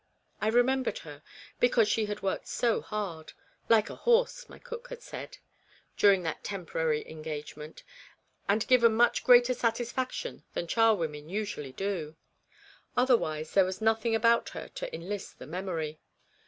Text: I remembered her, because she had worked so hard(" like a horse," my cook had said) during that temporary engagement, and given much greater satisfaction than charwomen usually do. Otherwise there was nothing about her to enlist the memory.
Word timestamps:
I 0.41 0.47
remembered 0.47 0.97
her, 1.05 1.21
because 1.59 1.87
she 1.87 2.07
had 2.07 2.23
worked 2.23 2.47
so 2.47 2.81
hard(" 2.81 3.33
like 3.69 3.87
a 3.87 3.95
horse," 3.97 4.49
my 4.49 4.57
cook 4.57 4.87
had 4.87 5.03
said) 5.03 5.37
during 5.95 6.23
that 6.23 6.43
temporary 6.43 7.07
engagement, 7.07 7.83
and 8.49 8.65
given 8.67 8.93
much 8.95 9.23
greater 9.23 9.53
satisfaction 9.53 10.43
than 10.55 10.65
charwomen 10.65 11.29
usually 11.29 11.71
do. 11.73 12.15
Otherwise 12.97 13.51
there 13.53 13.63
was 13.63 13.79
nothing 13.79 14.15
about 14.15 14.49
her 14.57 14.69
to 14.69 14.91
enlist 14.91 15.37
the 15.37 15.45
memory. 15.45 15.99